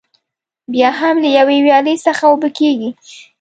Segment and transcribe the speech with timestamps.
[0.73, 2.89] بیا هم له یوې ویالې څخه اوبه کېږي.